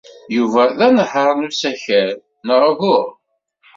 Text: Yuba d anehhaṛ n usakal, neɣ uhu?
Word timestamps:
Yuba 0.35 0.61
d 0.77 0.79
anehhaṛ 0.87 1.29
n 1.35 1.47
usakal, 1.49 2.09
neɣ 2.47 2.61
uhu? 2.71 2.97